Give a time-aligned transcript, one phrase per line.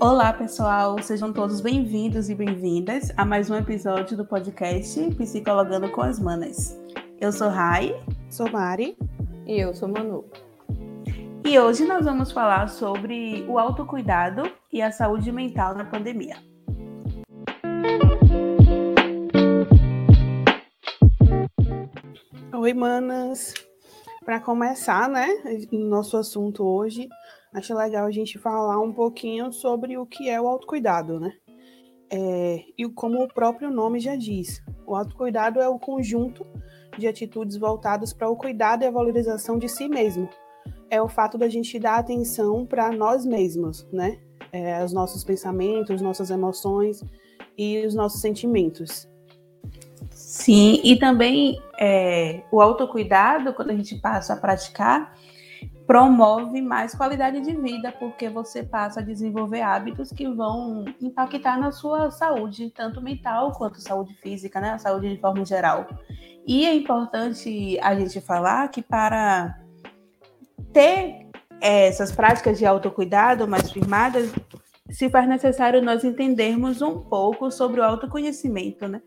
[0.00, 6.00] Olá, pessoal, sejam todos bem-vindos e bem-vindas a mais um episódio do podcast Psicologando com
[6.00, 6.78] as Manas.
[7.20, 8.00] Eu sou Rai.
[8.30, 8.96] Sou Mari.
[9.44, 10.24] E eu sou Manu.
[11.44, 16.36] E hoje nós vamos falar sobre o autocuidado e a saúde mental na pandemia.
[22.56, 23.52] Oi, manas.
[24.24, 25.26] Para começar, né,
[25.72, 27.08] nosso assunto hoje,
[27.52, 31.32] acho legal a gente falar um pouquinho sobre o que é o autocuidado, né?
[32.10, 36.46] É, e como o próprio nome já diz, o autocuidado é o conjunto
[36.96, 40.28] de atitudes voltadas para o cuidado e a valorização de si mesmo.
[40.90, 44.18] É o fato da gente dar atenção para nós mesmos, né?
[44.50, 47.04] É, os nossos pensamentos, nossas emoções
[47.56, 49.06] e os nossos sentimentos.
[50.10, 55.14] Sim, e também é, o autocuidado, quando a gente passa a praticar,
[55.88, 61.72] promove mais qualidade de vida, porque você passa a desenvolver hábitos que vão impactar na
[61.72, 64.72] sua saúde, tanto mental quanto saúde física, né?
[64.72, 65.88] A saúde de forma geral.
[66.46, 69.58] E é importante a gente falar que para
[70.74, 71.26] ter
[71.58, 74.30] é, essas práticas de autocuidado mais firmadas,
[74.90, 79.00] se faz necessário nós entendermos um pouco sobre o autoconhecimento, né?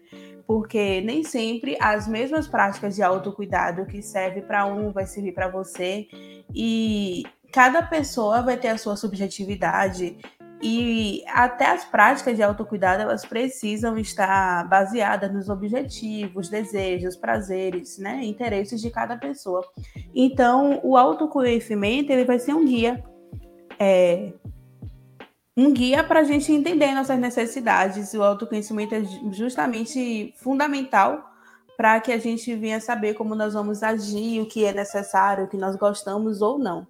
[0.51, 5.47] Porque nem sempre as mesmas práticas de autocuidado que serve para um vai servir para
[5.47, 6.09] você.
[6.53, 10.17] E cada pessoa vai ter a sua subjetividade.
[10.61, 18.21] E até as práticas de autocuidado elas precisam estar baseadas nos objetivos, desejos, prazeres, né,
[18.21, 19.65] interesses de cada pessoa.
[20.13, 23.01] Então, o autoconhecimento ele vai ser um guia
[23.79, 24.33] é,
[25.55, 28.13] um guia para a gente entender nossas necessidades.
[28.13, 31.29] O autoconhecimento é justamente fundamental
[31.75, 35.47] para que a gente venha saber como nós vamos agir, o que é necessário, o
[35.47, 36.87] que nós gostamos ou não.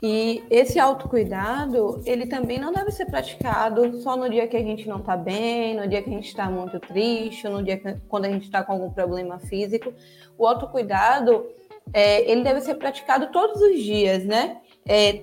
[0.00, 4.88] E esse autocuidado, ele também não deve ser praticado só no dia que a gente
[4.88, 8.26] não está bem, no dia que a gente está muito triste, no dia que, quando
[8.26, 9.92] a gente está com algum problema físico.
[10.38, 11.44] O autocuidado,
[11.92, 14.58] é, ele deve ser praticado todos os dias, né?
[14.86, 15.22] É,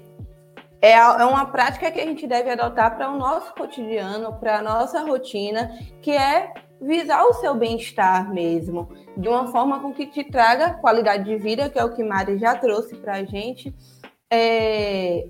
[0.86, 4.62] é, é uma prática que a gente deve adotar para o nosso cotidiano, para a
[4.62, 10.24] nossa rotina, que é visar o seu bem-estar mesmo, de uma forma com que te
[10.24, 13.74] traga qualidade de vida, que é o que Mari já trouxe para a gente.
[14.32, 15.28] É...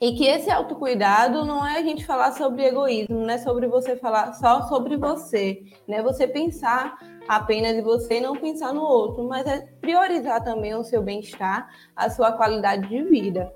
[0.00, 3.96] E que esse autocuidado não é a gente falar sobre egoísmo, não é sobre você
[3.96, 6.02] falar só sobre você, né?
[6.02, 6.96] Você pensar
[7.26, 11.68] apenas em você e não pensar no outro, mas é priorizar também o seu bem-estar,
[11.96, 13.52] a sua qualidade de vida.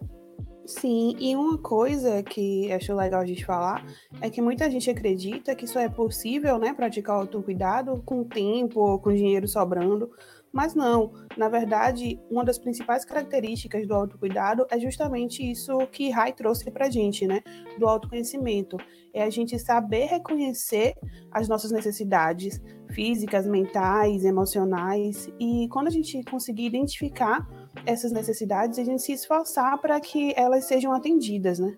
[0.64, 3.84] Sim, e uma coisa que acho legal a gente falar
[4.20, 8.78] é que muita gente acredita que isso é possível, né, praticar o autocuidado com tempo
[8.78, 10.08] ou com dinheiro sobrando,
[10.52, 11.12] mas não.
[11.36, 16.88] Na verdade, uma das principais características do autocuidado é justamente isso que Rai trouxe pra
[16.88, 17.42] gente, né,
[17.76, 18.76] do autoconhecimento.
[19.14, 20.94] É a gente saber reconhecer
[21.30, 27.46] as nossas necessidades físicas, mentais, emocionais, e quando a gente conseguir identificar
[27.86, 31.76] essas necessidades a gente se esforçar para que elas sejam atendidas, né?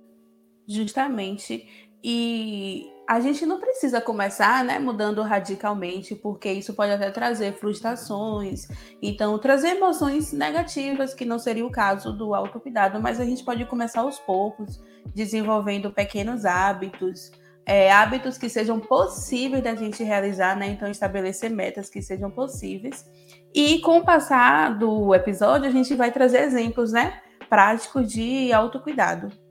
[0.67, 1.67] Justamente.
[2.03, 8.67] E a gente não precisa começar, né, mudando radicalmente, porque isso pode até trazer frustrações,
[9.03, 13.65] então trazer emoções negativas, que não seria o caso do autocuidado, mas a gente pode
[13.67, 14.83] começar aos poucos,
[15.15, 17.31] desenvolvendo pequenos hábitos,
[17.67, 20.69] é, hábitos que sejam possíveis da gente realizar, né?
[20.69, 23.07] Então, estabelecer metas que sejam possíveis.
[23.55, 27.21] E com o passar do episódio, a gente vai trazer exemplos, né?
[27.49, 29.44] Práticos de autocuidado.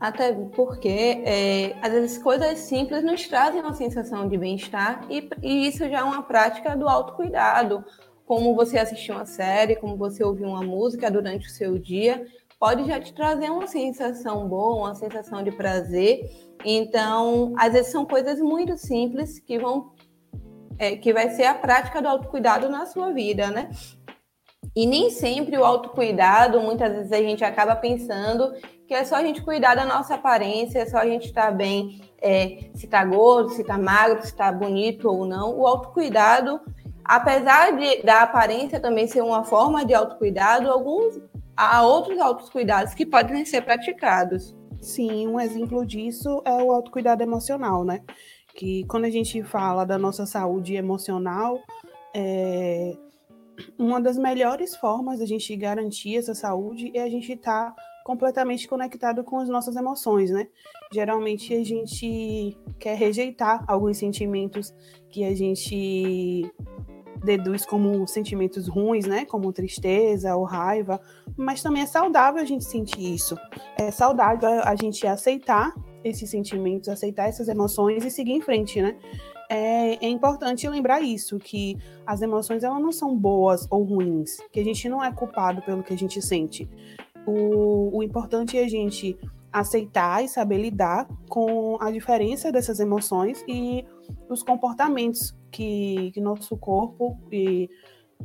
[0.00, 5.66] Até porque, é, às vezes, coisas simples nos trazem uma sensação de bem-estar e, e
[5.66, 7.84] isso já é uma prática do autocuidado.
[8.24, 12.26] Como você assistir uma série, como você ouvir uma música durante o seu dia,
[12.60, 16.30] pode já te trazer uma sensação boa, uma sensação de prazer.
[16.64, 19.92] Então, às vezes são coisas muito simples que vão
[20.78, 23.68] é, que vai ser a prática do autocuidado na sua vida, né?
[24.78, 28.54] E nem sempre o autocuidado, muitas vezes a gente acaba pensando
[28.86, 32.00] que é só a gente cuidar da nossa aparência, é só a gente estar bem,
[32.22, 35.58] é, se está gordo, se está magro, se está bonito ou não.
[35.58, 36.60] O autocuidado,
[37.04, 41.20] apesar de, da aparência também ser uma forma de autocuidado, alguns
[41.56, 44.56] há outros autocuidados que podem ser praticados.
[44.80, 48.00] Sim, um exemplo disso é o autocuidado emocional, né?
[48.54, 51.58] Que quando a gente fala da nossa saúde emocional,
[52.14, 52.96] é...
[53.78, 58.66] uma das melhores formas da gente garantir essa saúde é a gente estar tá completamente
[58.66, 60.48] conectado com as nossas emoções, né?
[60.90, 64.74] Geralmente a gente quer rejeitar alguns sentimentos
[65.10, 66.50] que a gente
[67.22, 69.24] deduz como sentimentos ruins, né?
[69.26, 71.00] Como tristeza ou raiva,
[71.36, 73.36] mas também é saudável a gente sentir isso.
[73.76, 78.96] É saudável a gente aceitar esses sentimentos, aceitar essas emoções e seguir em frente, né?
[79.50, 84.60] É, é, importante lembrar isso, que as emoções elas não são boas ou ruins, que
[84.60, 86.68] a gente não é culpado pelo que a gente sente.
[87.26, 89.18] O, o importante é a gente
[89.52, 93.84] aceitar e saber lidar com a diferença dessas emoções e
[94.28, 97.70] os comportamentos que, que nosso corpo e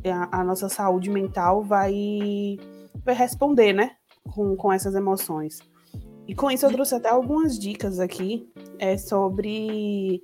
[0.05, 2.57] a, a, nossa saúde mental vai,
[3.03, 3.91] vai responder, né,
[4.33, 5.59] com, com essas emoções.
[6.27, 8.49] E com isso eu trouxe até algumas dicas aqui
[8.79, 10.21] é, sobre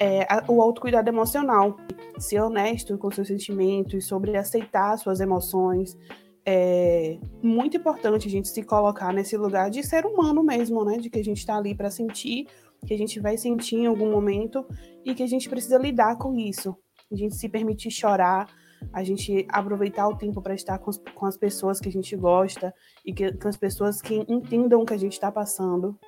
[0.00, 1.76] é, o autocuidado emocional,
[2.18, 5.96] ser honesto com seus sentimentos, sobre aceitar suas emoções.
[6.44, 10.96] É muito importante a gente se colocar nesse lugar de ser humano mesmo, né?
[10.96, 12.46] De que a gente está ali para sentir,
[12.86, 14.66] que a gente vai sentir em algum momento
[15.04, 16.74] e que a gente precisa lidar com isso.
[17.12, 18.46] A gente se permitir chorar,
[18.92, 22.74] a gente aproveitar o tempo para estar com, com, as pessoas que a gente gosta
[23.04, 25.98] e que, com as pessoas que entendam o que a gente está passando.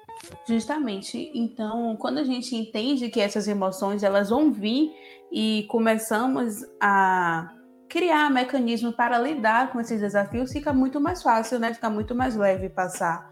[0.46, 1.30] Justamente.
[1.34, 4.92] Então, quando a gente entende que essas emoções elas vão vir
[5.30, 7.52] e começamos a
[7.88, 11.74] criar mecanismo para lidar com esses desafios, fica muito mais fácil, né?
[11.74, 13.30] Fica muito mais leve passar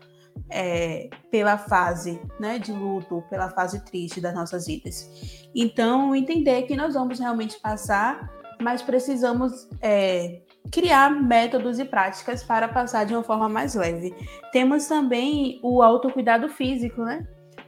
[0.51, 5.49] é, pela fase né, de luto, pela fase triste das nossas vidas.
[5.55, 12.69] Então, entender que nós vamos realmente passar, mas precisamos é, criar métodos e práticas para
[12.69, 14.15] passar de uma forma mais leve.
[14.53, 17.27] Temos também o autocuidado físico, né?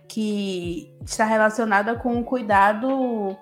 [0.08, 3.36] Que está relacionado com o cuidado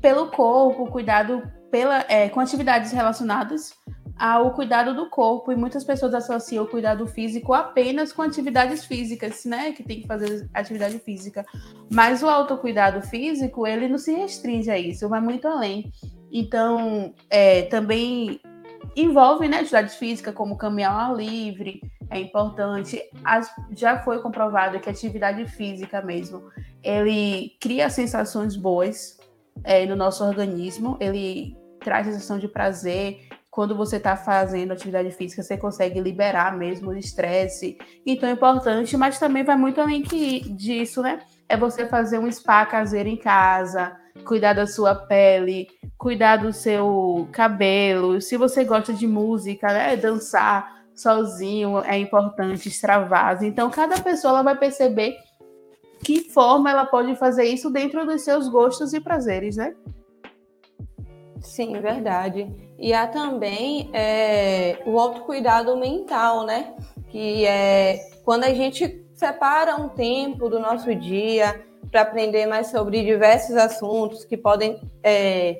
[0.00, 3.74] pelo corpo, cuidado pela, é, com atividades relacionadas
[4.18, 5.52] ao cuidado do corpo.
[5.52, 9.72] E muitas pessoas associam o cuidado físico apenas com atividades físicas, né?
[9.72, 11.44] Que tem que fazer atividade física.
[11.92, 15.92] Mas o autocuidado físico, ele não se restringe a isso, vai muito além.
[16.32, 18.40] Então, é, também
[18.94, 21.80] envolve né, atividade física, como caminhar ao ar livre,
[22.10, 23.02] é importante.
[23.24, 26.42] As, já foi comprovado que atividade física mesmo,
[26.82, 29.18] ele cria sensações boas
[29.64, 33.28] é, no nosso organismo, ele traz sensação de prazer.
[33.50, 37.78] Quando você está fazendo atividade física, você consegue liberar mesmo o estresse.
[38.04, 41.20] Então é importante, mas também vai muito além que disso, né?
[41.48, 45.68] É você fazer um spa caseiro em casa, cuidar da sua pele,
[45.98, 48.20] cuidar do seu cabelo.
[48.20, 53.46] Se você gosta de música, né, dançar sozinho é importante, extravase.
[53.46, 55.16] Então, cada pessoa ela vai perceber
[56.02, 59.74] que forma ela pode fazer isso dentro dos seus gostos e prazeres, né?
[61.40, 62.50] Sim, verdade.
[62.78, 66.74] E há também é, o autocuidado mental, né?
[67.08, 73.04] Que é quando a gente separa um tempo do nosso dia para aprender mais sobre
[73.04, 75.58] diversos assuntos que podem é,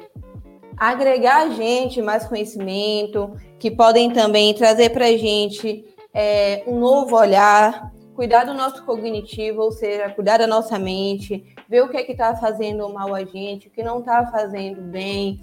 [0.77, 7.17] agregar a gente mais conhecimento, que podem também trazer para a gente é, um novo
[7.17, 12.03] olhar, cuidar do nosso cognitivo, ou seja, cuidar da nossa mente, ver o que é
[12.03, 15.41] que está fazendo mal a gente, o que não está fazendo bem,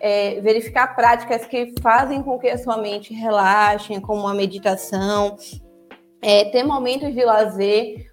[0.00, 5.36] é, verificar práticas que fazem com que a sua mente relaxe, como a meditação,
[6.20, 8.10] é, ter momentos de lazer,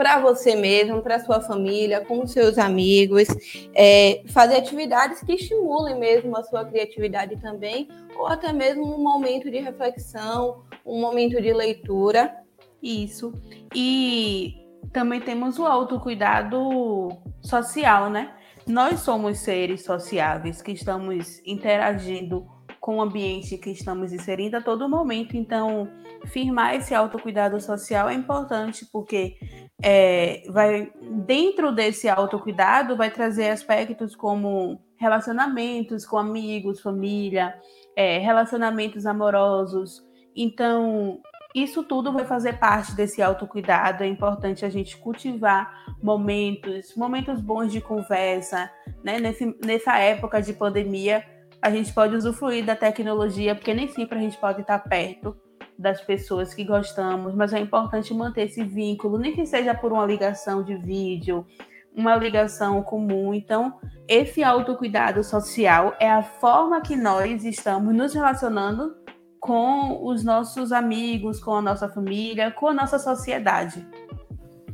[0.00, 3.28] para você mesmo, para sua família, com seus amigos,
[3.74, 7.86] é, fazer atividades que estimulem mesmo a sua criatividade também,
[8.18, 12.34] ou até mesmo um momento de reflexão, um momento de leitura.
[12.82, 13.34] Isso.
[13.74, 17.10] E também temos o autocuidado
[17.42, 18.32] social, né?
[18.66, 22.46] Nós somos seres sociáveis que estamos interagindo
[22.80, 25.36] com o ambiente que estamos inserindo a todo momento.
[25.36, 25.88] Então,
[26.26, 29.36] firmar esse autocuidado social é importante, porque
[29.82, 30.90] é, vai
[31.26, 37.54] dentro desse autocuidado vai trazer aspectos como relacionamentos com amigos, família,
[37.94, 40.02] é, relacionamentos amorosos.
[40.34, 41.20] Então,
[41.54, 44.04] isso tudo vai fazer parte desse autocuidado.
[44.04, 48.70] É importante a gente cultivar momentos, momentos bons de conversa,
[49.02, 49.18] né?
[49.18, 51.24] Nesse, nessa época de pandemia,
[51.62, 55.36] a gente pode usufruir da tecnologia, porque nem sempre a gente pode estar perto
[55.78, 60.04] das pessoas que gostamos, mas é importante manter esse vínculo, nem que seja por uma
[60.04, 61.46] ligação de vídeo,
[61.94, 63.32] uma ligação comum.
[63.32, 68.94] Então, esse autocuidado social é a forma que nós estamos nos relacionando
[69.40, 73.86] com os nossos amigos, com a nossa família, com a nossa sociedade.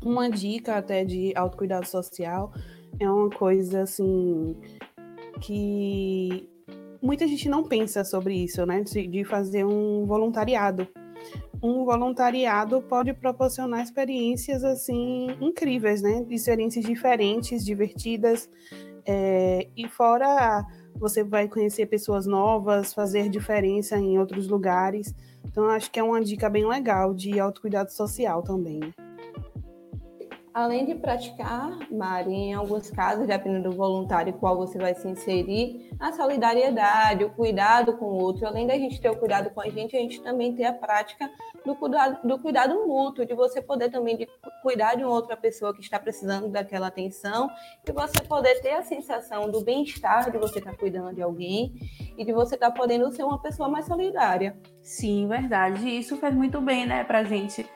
[0.04, 2.52] Uma dica até de autocuidado social
[2.98, 4.56] é uma coisa assim
[5.40, 6.48] que
[7.02, 8.82] muita gente não pensa sobre isso, né?
[8.82, 10.86] De fazer um voluntariado.
[11.62, 16.24] Um voluntariado pode proporcionar experiências assim incríveis, né?
[16.28, 18.48] Experiências diferentes, divertidas.
[19.04, 20.64] É, e fora
[20.98, 25.14] você vai conhecer pessoas novas, fazer diferença em outros lugares.
[25.44, 28.80] Então, acho que é uma dica bem legal de autocuidado social também.
[28.80, 29.05] Né?
[30.56, 35.90] Além de praticar, Mari, em alguns casos, dependendo do voluntário qual você vai se inserir,
[36.00, 38.46] a solidariedade, o cuidado com o outro.
[38.46, 41.30] Além da gente ter o cuidado com a gente, a gente também ter a prática
[41.62, 44.26] do cuidado, do cuidado mútuo, de você poder também de
[44.62, 47.50] cuidar de outra pessoa que está precisando daquela atenção,
[47.86, 51.74] e você poder ter a sensação do bem-estar de você estar cuidando de alguém
[52.16, 54.56] e de você estar podendo ser uma pessoa mais solidária.
[54.80, 55.86] Sim, verdade.
[55.86, 57.68] Isso faz muito bem, né, pra gente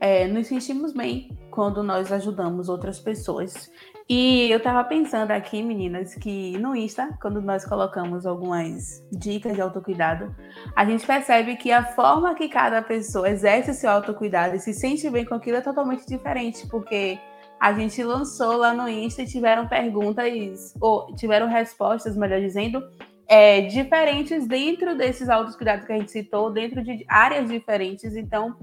[0.00, 3.70] é, nos sentimos bem quando nós ajudamos outras pessoas.
[4.08, 9.60] E eu tava pensando aqui, meninas, que no Insta, quando nós colocamos algumas dicas de
[9.60, 10.34] autocuidado,
[10.74, 15.10] a gente percebe que a forma que cada pessoa exerce seu autocuidado e se sente
[15.10, 17.18] bem com aquilo é totalmente diferente, porque
[17.60, 22.82] a gente lançou lá no Insta e tiveram perguntas, ou tiveram respostas, melhor dizendo,
[23.28, 28.16] é, diferentes dentro desses autocuidados que a gente citou, dentro de áreas diferentes.
[28.16, 28.56] Então,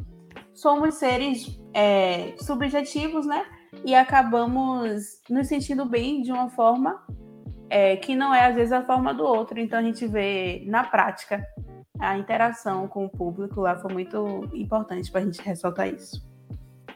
[0.55, 3.45] somos seres é, subjetivos, né?
[3.83, 7.05] E acabamos nos sentindo bem de uma forma
[7.69, 9.59] é, que não é, às vezes, a forma do outro.
[9.59, 11.45] Então, a gente vê na prática
[12.00, 16.25] a interação com o público lá foi muito importante para a gente ressaltar isso.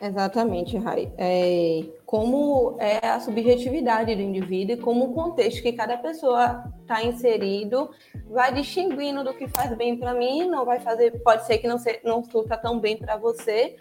[0.02, 1.12] Exatamente, Rai.
[1.18, 7.04] É, como é a subjetividade do indivíduo e como o contexto que cada pessoa está
[7.04, 7.90] inserido
[8.30, 11.78] vai distinguindo do que faz bem para mim, não vai fazer, pode ser que não,
[11.78, 13.76] se, não surta tão bem para você.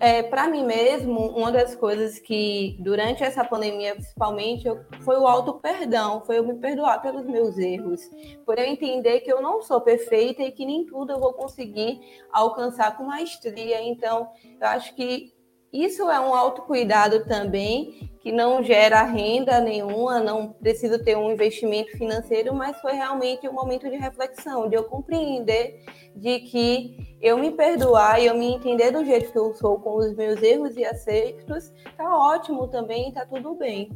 [0.00, 5.26] É, para mim mesmo, uma das coisas que durante essa pandemia, principalmente, eu, foi o
[5.26, 8.00] auto perdão, foi eu me perdoar pelos meus erros,
[8.44, 12.00] por eu entender que eu não sou perfeita e que nem tudo eu vou conseguir
[12.32, 13.80] alcançar com maestria.
[13.82, 14.28] Então,
[14.60, 15.32] eu acho que
[15.74, 21.98] isso é um autocuidado também, que não gera renda nenhuma, não preciso ter um investimento
[21.98, 27.50] financeiro, mas foi realmente um momento de reflexão, de eu compreender de que eu me
[27.50, 30.84] perdoar e eu me entender do jeito que eu sou, com os meus erros e
[30.84, 33.90] acertos, tá ótimo também, tá tudo bem.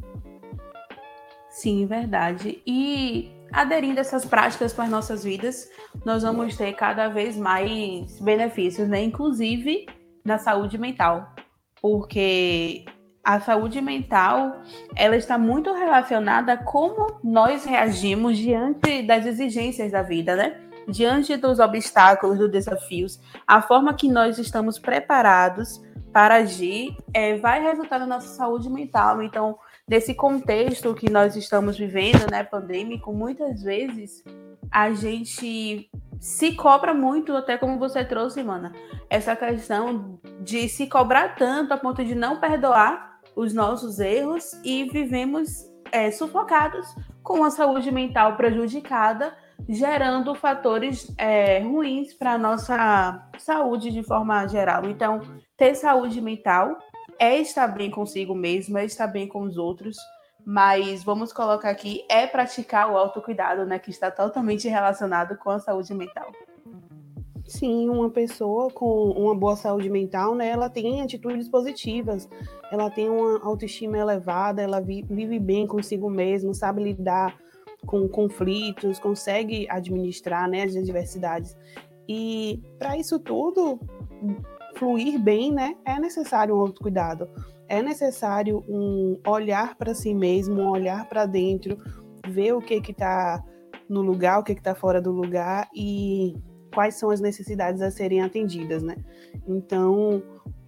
[1.49, 2.61] Sim, verdade.
[2.67, 5.69] E aderindo essas práticas para as nossas vidas,
[6.05, 9.01] nós vamos ter cada vez mais benefícios, né?
[9.01, 9.85] Inclusive
[10.25, 11.33] na saúde mental
[11.81, 12.85] porque
[13.23, 14.61] a saúde mental
[14.95, 20.59] ela está muito relacionada a como nós reagimos diante das exigências da vida, né?
[20.87, 25.79] Diante dos obstáculos, dos desafios, a forma que nós estamos preparados
[26.11, 29.21] para agir é, vai resultar na nossa saúde mental.
[29.21, 29.57] Então,
[29.87, 34.23] nesse contexto que nós estamos vivendo, né, pandêmico, muitas vezes
[34.71, 38.73] a gente se cobra muito, até como você trouxe, mana,
[39.09, 44.83] essa questão de se cobrar tanto a ponto de não perdoar os nossos erros e
[44.83, 45.49] vivemos
[45.91, 46.87] é, sufocados
[47.23, 49.35] com a saúde mental prejudicada,
[49.67, 54.85] gerando fatores é, ruins para a nossa saúde de forma geral.
[54.85, 55.21] Então,
[55.55, 56.77] ter saúde mental
[57.17, 59.97] é estar bem consigo mesmo, é estar bem com os outros,
[60.45, 65.59] mas vamos colocar aqui é praticar o autocuidado, né, que está totalmente relacionado com a
[65.59, 66.31] saúde mental.
[67.45, 72.29] Sim, uma pessoa com uma boa saúde mental, né, ela tem atitudes positivas,
[72.71, 77.35] ela tem uma autoestima elevada, ela vive bem consigo mesmo, sabe lidar
[77.85, 81.57] com conflitos, consegue administrar, né, as adversidades.
[82.07, 83.79] E para isso tudo
[84.79, 87.27] fluir bem, né, é necessário um autocuidado
[87.69, 91.77] é necessário um olhar para si mesmo, um olhar para dentro,
[92.27, 93.41] ver o que que está
[93.87, 96.35] no lugar, o que que está fora do lugar e
[96.73, 98.95] quais são as necessidades a serem atendidas, né?
[99.47, 100.21] Então,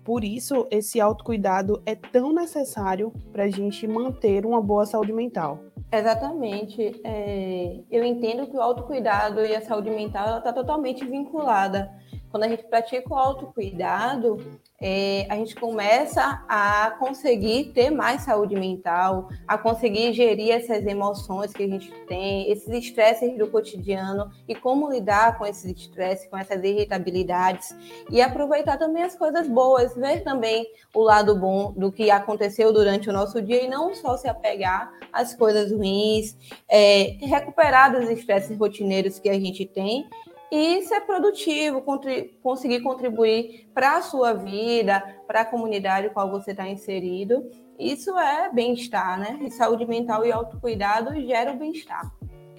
[0.03, 5.59] por isso, esse autocuidado é tão necessário para a gente manter uma boa saúde mental.
[5.91, 7.01] Exatamente.
[7.03, 11.91] É, eu entendo que o autocuidado e a saúde mental está totalmente vinculada.
[12.29, 14.37] Quando a gente pratica o autocuidado,
[14.81, 21.53] é, a gente começa a conseguir ter mais saúde mental, a conseguir gerir essas emoções
[21.53, 26.37] que a gente tem, esses estresses do cotidiano e como lidar com esses estresses, com
[26.37, 27.75] essas irritabilidades.
[28.09, 33.07] E aproveitar também as coisas boas, ver também o lado bom do que aconteceu durante
[33.09, 36.35] o nosso dia e não só se apegar às coisas ruins,
[36.67, 40.07] é, recuperar dos estresses rotineiros que a gente tem
[40.51, 41.81] e ser produtivo,
[42.43, 47.49] conseguir contribuir para a sua vida, para a comunidade com qual você está inserido.
[47.79, 49.39] Isso é bem-estar, né?
[49.41, 52.11] E saúde mental e autocuidado geram bem-estar.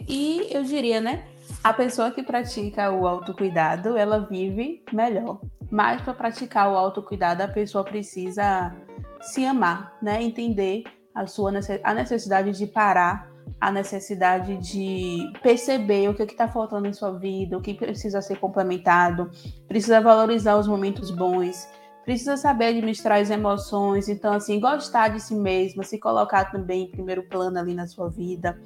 [0.09, 1.25] E eu diria, né?
[1.63, 5.41] A pessoa que pratica o autocuidado, ela vive melhor.
[5.71, 8.75] Mas para praticar o autocuidado, a pessoa precisa
[9.21, 10.23] se amar, né?
[10.23, 10.85] Entender
[11.15, 11.53] a sua
[11.85, 17.57] a necessidade de parar a necessidade de perceber o que está faltando em sua vida,
[17.57, 19.31] o que precisa ser complementado,
[19.69, 21.69] precisa valorizar os momentos bons,
[22.05, 26.91] precisa saber administrar as emoções, então assim, gostar de si mesma, se colocar também em
[26.91, 28.61] primeiro plano ali na sua vida,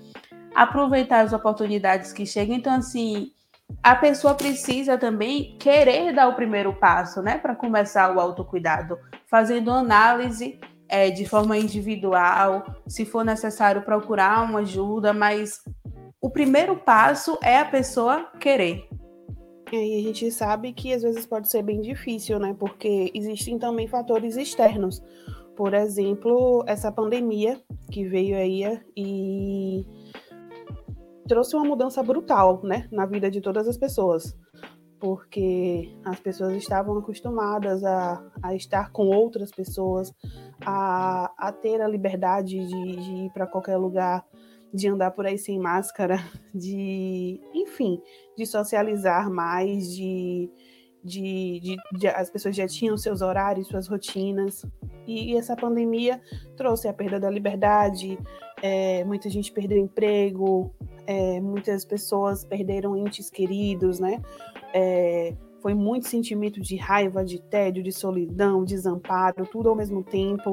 [0.54, 2.56] aproveitar as oportunidades que chegam.
[2.56, 3.32] Então assim,
[3.82, 9.70] a pessoa precisa também querer dar o primeiro passo, né, para começar o autocuidado, fazendo
[9.70, 15.62] análise é, de forma individual, se for necessário procurar uma ajuda, mas
[16.20, 18.88] o primeiro passo é a pessoa querer.
[19.72, 22.54] E a gente sabe que às vezes pode ser bem difícil, né?
[22.58, 25.02] Porque existem também fatores externos.
[25.56, 28.62] Por exemplo, essa pandemia que veio aí
[28.96, 29.84] e
[31.26, 34.36] trouxe uma mudança brutal, né, na vida de todas as pessoas,
[34.98, 40.12] porque as pessoas estavam acostumadas a, a estar com outras pessoas,
[40.64, 44.24] a, a ter a liberdade de, de ir para qualquer lugar,
[44.72, 46.18] de andar por aí sem máscara,
[46.54, 48.00] de, enfim,
[48.36, 50.50] de socializar mais, de,
[51.04, 54.64] de, de, de, as pessoas já tinham seus horários, suas rotinas,
[55.06, 56.20] e, e essa pandemia
[56.56, 58.18] trouxe a perda da liberdade,
[58.62, 60.74] é, muita gente perdeu emprego,
[61.06, 64.20] é, muitas pessoas perderam entes queridos, né?
[64.78, 70.52] É, foi muito sentimento de raiva, de tédio, de solidão, desamparo, tudo ao mesmo tempo.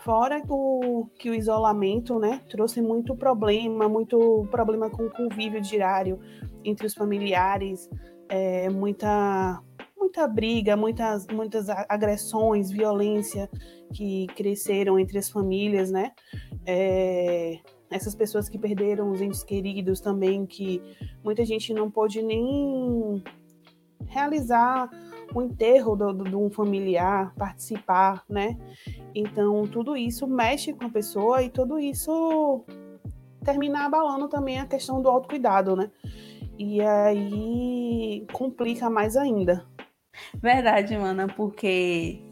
[0.00, 6.18] Fora o, que o isolamento, né, trouxe muito problema, muito problema com o convívio diário
[6.64, 7.88] entre os familiares,
[8.28, 9.62] é, muita
[9.96, 13.48] muita briga, muitas muitas agressões, violência
[13.94, 16.10] que cresceram entre as famílias, né?
[16.66, 20.82] É, essas pessoas que perderam os entes queridos também, que
[21.22, 23.22] muita gente não pôde nem
[24.06, 24.90] realizar
[25.34, 28.56] o enterro de um familiar, participar, né?
[29.14, 32.64] Então, tudo isso mexe com a pessoa e tudo isso
[33.44, 35.90] termina abalando também a questão do autocuidado, né?
[36.58, 39.66] E aí complica mais ainda.
[40.40, 42.22] Verdade, mana, porque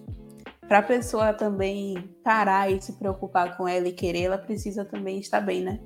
[0.69, 5.19] para a pessoa também parar e se preocupar com ela e querer, ela precisa também
[5.19, 5.81] estar bem, né?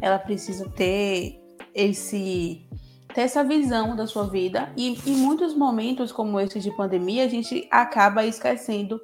[0.00, 1.40] Ela precisa ter
[1.74, 2.67] esse
[3.14, 7.28] ter essa visão da sua vida e em muitos momentos como esse de pandemia a
[7.28, 9.00] gente acaba esquecendo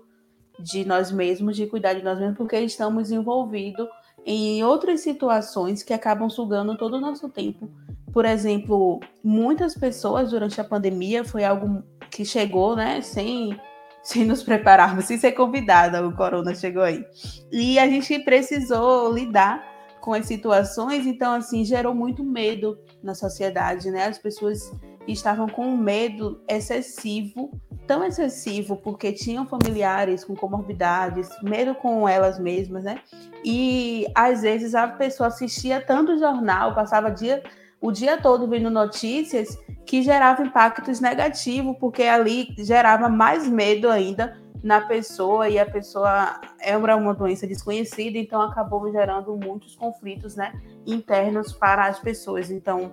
[0.58, 3.88] de nós mesmos, de cuidar de nós mesmos, porque estamos envolvidos
[4.24, 7.68] em outras situações que acabam sugando todo o nosso tempo.
[8.12, 13.58] Por exemplo, muitas pessoas durante a pandemia foi algo que chegou, né, sem
[14.04, 17.02] sem nos prepararmos, sem ser convidada, o corona chegou aí.
[17.50, 19.64] E a gente precisou lidar
[20.04, 24.04] com as situações, então assim, gerou muito medo na sociedade, né?
[24.04, 24.70] As pessoas
[25.08, 32.38] estavam com um medo excessivo, tão excessivo porque tinham familiares com comorbidades, medo com elas
[32.38, 33.00] mesmas, né?
[33.42, 37.42] E às vezes a pessoa assistia tanto jornal, passava dia
[37.80, 44.43] o dia todo vendo notícias que geravam impactos negativos, porque ali gerava mais medo ainda
[44.64, 50.58] na pessoa e a pessoa era uma doença desconhecida, então acabou gerando muitos conflitos né,
[50.86, 52.50] internos para as pessoas.
[52.50, 52.90] Então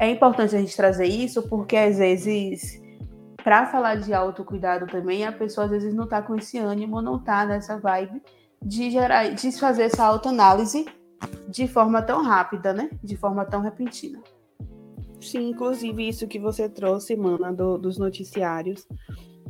[0.00, 2.82] é importante a gente trazer isso, porque às vezes,
[3.44, 7.18] para falar de autocuidado também, a pessoa às vezes não está com esse ânimo, não
[7.18, 8.20] está nessa vibe
[8.60, 10.86] de gerar, de fazer essa autoanálise
[11.48, 12.90] de forma tão rápida, né?
[13.00, 14.20] De forma tão repentina.
[15.20, 18.88] Sim, inclusive isso que você trouxe, mana, do, dos noticiários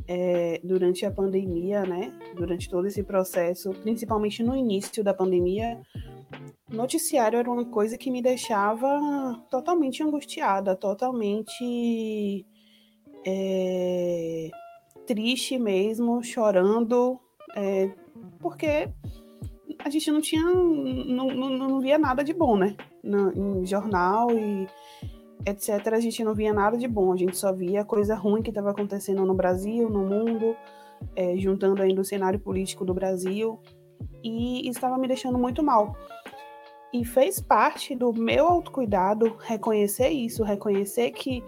[0.09, 2.13] é, durante a pandemia, né?
[2.35, 5.81] Durante todo esse processo, principalmente no início da pandemia,
[6.71, 8.89] noticiário era uma coisa que me deixava
[9.51, 12.47] totalmente angustiada, totalmente
[13.27, 14.51] é,
[15.07, 17.19] triste mesmo, chorando,
[17.55, 17.91] é,
[18.41, 18.89] porque
[19.79, 22.77] a gente não tinha, não, não, não via nada de bom, né?
[23.03, 24.67] No, em jornal e
[25.47, 25.95] etc.
[25.95, 28.71] A gente não via nada de bom, a gente só via coisa ruim que estava
[28.71, 30.57] acontecendo no Brasil, no mundo,
[31.15, 33.61] é, juntando ainda o cenário político do Brasil,
[34.23, 35.97] e estava me deixando muito mal.
[36.93, 41.45] E fez parte do meu autocuidado reconhecer isso, reconhecer que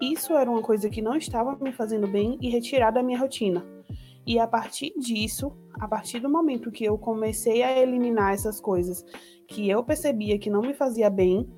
[0.00, 3.64] isso era uma coisa que não estava me fazendo bem e retirar da minha rotina.
[4.26, 9.04] E a partir disso, a partir do momento que eu comecei a eliminar essas coisas
[9.46, 11.48] que eu percebia que não me fazia bem,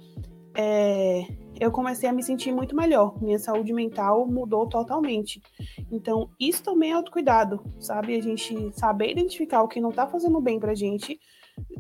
[0.54, 1.26] é,
[1.60, 3.22] eu comecei a me sentir muito melhor.
[3.22, 5.42] Minha saúde mental mudou totalmente.
[5.92, 8.16] Então, isso também é autocuidado, sabe?
[8.16, 11.20] A gente saber identificar o que não tá fazendo bem pra gente,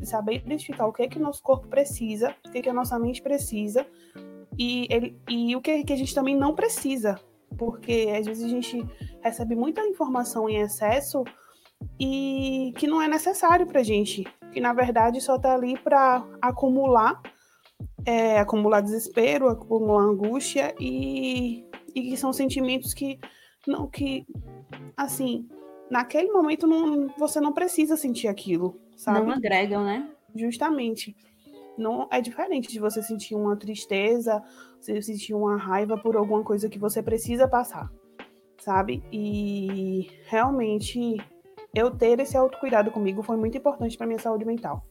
[0.02, 2.98] saber identificar o que é que nosso corpo precisa, o que é que a nossa
[2.98, 3.86] mente precisa,
[4.58, 7.18] e, ele, e o que, é que a gente também não precisa,
[7.56, 8.84] porque às vezes a gente
[9.22, 11.24] recebe muita informação em excesso
[11.98, 17.22] e que não é necessário para gente, que na verdade só está ali para acumular,
[18.04, 23.18] é, acumular desespero, acumular angústia e, e que são sentimentos que
[23.66, 24.26] não que
[24.96, 25.48] assim
[25.90, 29.26] naquele momento não, você não precisa sentir aquilo, sabe?
[29.26, 30.08] Não agregam, né?
[30.34, 31.16] Justamente.
[31.76, 34.42] Não é diferente de você sentir uma tristeza,
[34.78, 37.90] você sentir uma raiva por alguma coisa que você precisa passar,
[38.58, 39.02] sabe?
[39.10, 41.16] E realmente
[41.74, 44.84] eu ter esse autocuidado comigo foi muito importante para minha saúde mental.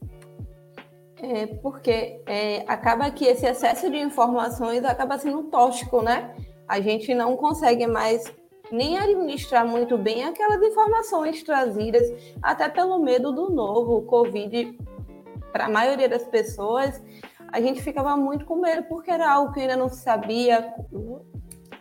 [1.22, 6.34] É, porque é, acaba que esse excesso de informações acaba sendo tóxico, né?
[6.66, 8.24] A gente não consegue mais
[8.70, 12.02] nem administrar muito bem aquelas informações trazidas,
[12.40, 14.78] até pelo medo do novo, o Covid,
[15.52, 17.02] para a maioria das pessoas,
[17.52, 20.72] a gente ficava muito com medo, porque era algo que ainda não se sabia,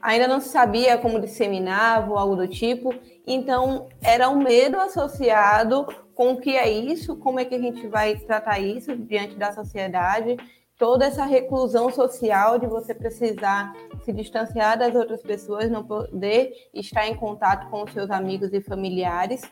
[0.02, 2.94] ainda não se sabia como disseminava ou algo do tipo,
[3.26, 5.86] então era um medo associado
[6.20, 9.54] com o que é isso, como é que a gente vai tratar isso diante da
[9.54, 10.36] sociedade,
[10.78, 13.72] toda essa reclusão social de você precisar
[14.04, 18.60] se distanciar das outras pessoas, não poder estar em contato com os seus amigos e
[18.60, 19.44] familiares.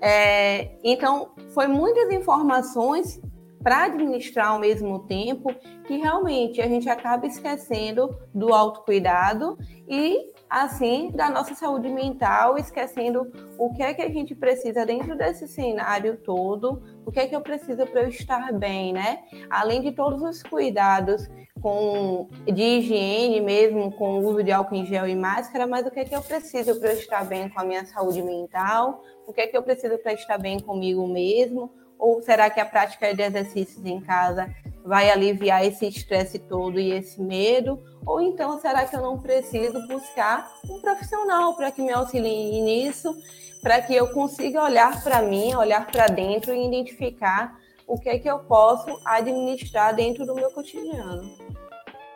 [0.00, 3.20] É, então, foi muitas informações
[3.62, 5.54] para administrar ao mesmo tempo
[5.86, 9.56] que realmente a gente acaba esquecendo do autocuidado
[9.88, 15.16] e assim da nossa saúde mental, esquecendo o que é que a gente precisa dentro
[15.16, 19.20] desse cenário todo, o que é que eu preciso para eu estar bem, né?
[19.50, 21.28] Além de todos os cuidados
[21.60, 25.90] com de higiene mesmo, com o uso de álcool em gel e máscara, mas o
[25.90, 29.02] que é que eu preciso para eu estar bem com a minha saúde mental?
[29.26, 31.72] O que é que eu preciso para estar bem comigo mesmo?
[31.98, 34.54] Ou será que a prática de exercícios em casa
[34.86, 37.82] vai aliviar esse estresse todo e esse medo?
[38.06, 43.14] Ou então será que eu não preciso buscar um profissional para que me auxilie nisso,
[43.62, 48.18] para que eu consiga olhar para mim, olhar para dentro e identificar o que é
[48.18, 51.30] que eu posso administrar dentro do meu cotidiano?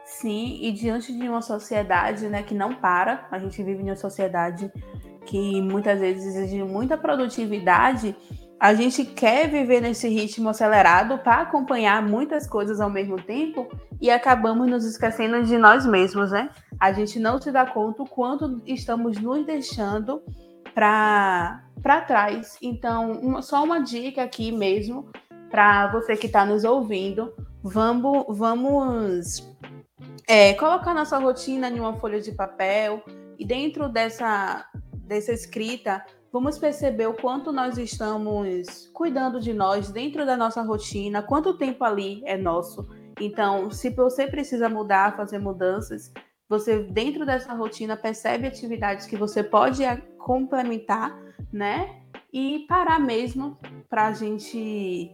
[0.05, 3.97] Sim, e diante de uma sociedade né, que não para, a gente vive em uma
[3.97, 4.71] sociedade
[5.27, 8.17] que muitas vezes exige muita produtividade,
[8.61, 13.67] a gente quer viver nesse ritmo acelerado para acompanhar muitas coisas ao mesmo tempo
[13.99, 16.51] e acabamos nos esquecendo de nós mesmos, né?
[16.79, 20.23] A gente não se dá conta o quanto estamos nos deixando
[20.75, 21.63] para
[22.07, 22.59] trás.
[22.61, 25.11] Então, uma, só uma dica aqui mesmo
[25.51, 29.51] para você que está nos ouvindo, vamos, vamos
[30.29, 33.03] é, colocar nossa rotina em uma folha de papel
[33.39, 40.25] e dentro dessa, dessa escrita vamos perceber o quanto nós estamos cuidando de nós dentro
[40.25, 42.89] da nossa rotina, quanto tempo ali é nosso.
[43.21, 46.13] Então, se você precisa mudar, fazer mudanças,
[46.49, 49.83] você dentro dessa rotina percebe atividades que você pode
[50.19, 51.17] complementar,
[51.53, 52.03] né?
[52.33, 55.11] E parar mesmo para a gente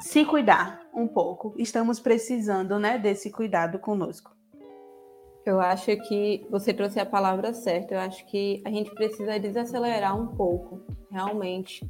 [0.00, 1.54] se cuidar um pouco.
[1.56, 4.35] Estamos precisando, né, desse cuidado conosco.
[5.46, 7.94] Eu acho que você trouxe a palavra certa.
[7.94, 11.88] Eu acho que a gente precisa desacelerar um pouco, realmente.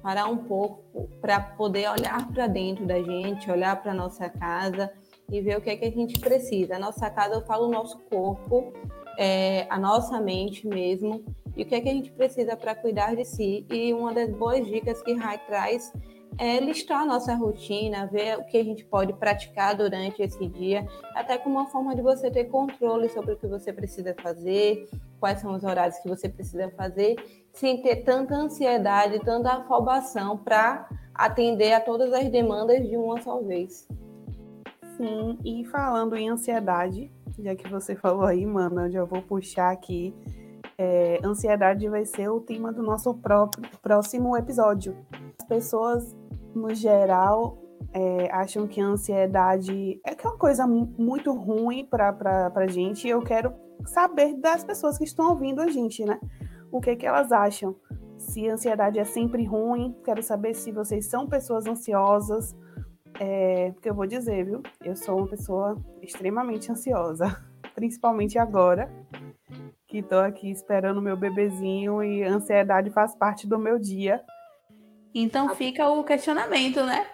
[0.00, 4.92] Parar um pouco para poder olhar para dentro da gente, olhar para nossa casa
[5.28, 6.76] e ver o que é que a gente precisa.
[6.76, 8.72] A nossa casa, eu falo o nosso corpo,
[9.18, 11.24] é, a nossa mente mesmo,
[11.56, 13.66] e o que é que a gente precisa para cuidar de si.
[13.72, 15.92] E uma das boas dicas que Rai traz
[16.38, 20.86] é listar a nossa rotina, ver o que a gente pode praticar durante esse dia,
[21.14, 24.88] até como uma forma de você ter controle sobre o que você precisa fazer,
[25.20, 27.16] quais são os horários que você precisa fazer,
[27.52, 33.40] sem ter tanta ansiedade, tanta afobação para atender a todas as demandas de uma só
[33.40, 33.86] vez.
[34.96, 39.70] Sim, e falando em ansiedade, já que você falou aí, mano, eu já vou puxar
[39.70, 40.14] aqui.
[40.76, 44.96] É, ansiedade vai ser o tema do nosso próprio, próximo episódio.
[45.38, 46.14] As pessoas
[46.54, 52.66] no geral, é, acham que a ansiedade é, é uma coisa muito ruim para a
[52.66, 53.06] gente.
[53.06, 53.52] E eu quero
[53.86, 56.18] saber das pessoas que estão ouvindo a gente, né?
[56.70, 57.76] O que, que elas acham.
[58.18, 62.56] Se a ansiedade é sempre ruim, quero saber se vocês são pessoas ansiosas.
[63.20, 64.62] É, porque eu vou dizer, viu?
[64.82, 67.40] Eu sou uma pessoa extremamente ansiosa,
[67.74, 68.90] principalmente agora,
[69.86, 74.20] que estou aqui esperando meu bebezinho e a ansiedade faz parte do meu dia.
[75.14, 77.06] Então fica o questionamento, né?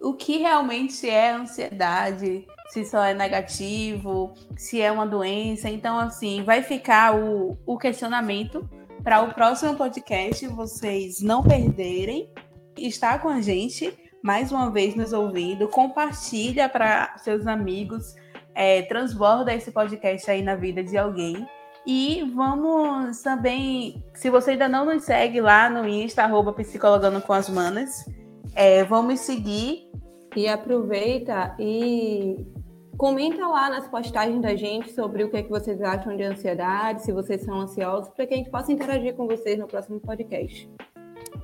[0.00, 2.46] O que realmente é ansiedade?
[2.70, 5.68] Se só é negativo, se é uma doença.
[5.68, 8.68] Então, assim, vai ficar o, o questionamento
[9.02, 12.30] para o próximo podcast, vocês não perderem.
[12.76, 15.68] Está com a gente, mais uma vez nos ouvindo.
[15.68, 18.14] Compartilha para seus amigos.
[18.54, 21.46] É, transborda esse podcast aí na vida de alguém.
[21.86, 27.32] E vamos também, se você ainda não nos segue lá no Insta, arroba Psicologando com
[27.32, 28.04] as Manas,
[28.54, 29.90] é, vamos seguir.
[30.34, 32.46] E aproveita e
[32.96, 37.02] comenta lá nas postagens da gente sobre o que, é que vocês acham de ansiedade,
[37.02, 40.70] se vocês são ansiosos, para que a gente possa interagir com vocês no próximo podcast.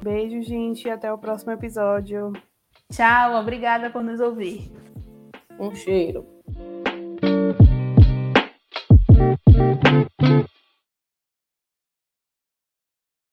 [0.03, 2.33] Beijo, gente, e até o próximo episódio.
[2.91, 4.73] Tchau, obrigada por nos ouvir.
[5.59, 6.38] Um cheiro.
[9.89, 10.58] thank you